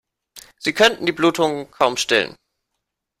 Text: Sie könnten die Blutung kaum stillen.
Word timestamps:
Sie 0.57 0.73
könnten 0.73 1.05
die 1.05 1.11
Blutung 1.11 1.69
kaum 1.69 1.95
stillen. 1.95 2.35